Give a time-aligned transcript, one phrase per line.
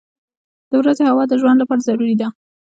[0.69, 2.27] •د ورځې هوا د ژوند لپاره ضروري ده.